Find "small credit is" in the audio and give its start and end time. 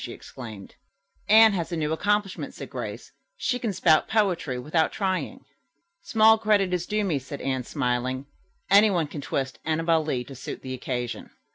6.01-6.87